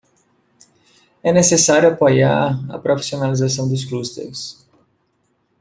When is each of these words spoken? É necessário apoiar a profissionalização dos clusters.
É 1.21 1.31
necessário 1.31 1.87
apoiar 1.93 2.59
a 2.73 2.79
profissionalização 2.79 3.69
dos 3.69 3.85
clusters. 3.85 4.65